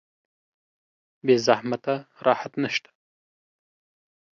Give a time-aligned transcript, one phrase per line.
[1.25, 1.85] بې زحمت
[2.25, 2.89] راحت نشته